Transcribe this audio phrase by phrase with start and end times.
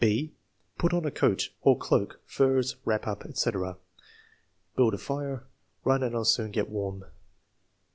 [0.03, 0.29] (6)
[0.79, 3.77] "Put on a coat" (or "cloak," "furs," "wrap up," etc.).
[4.75, 5.43] "Build a fire."
[5.85, 7.05] "Run and I '11 soon get warm."